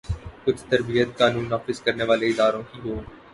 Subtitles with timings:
[0.45, 2.95] کچھ تربیت قانون نافذ کرنے والے اداروں کی ہو۔